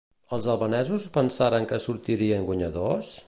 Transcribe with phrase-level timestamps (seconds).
[0.37, 3.15] Els albanesos pensaren que sortirien guanyadors?